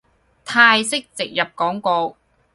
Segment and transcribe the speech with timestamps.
[0.45, 2.17] 泰式植入廣告